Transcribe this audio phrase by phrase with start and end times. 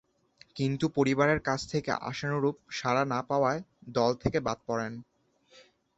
[0.55, 3.61] কিন্তু পরিবারের কাছ থেকে আশানুরূপ সাড়া না পাওয়ায়
[3.89, 4.93] দল থেকে বাদ পড়েন।